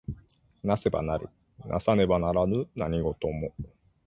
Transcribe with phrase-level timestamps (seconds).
[0.65, 1.29] 為せば成る
[1.61, 3.53] 為さねば成らぬ何事も。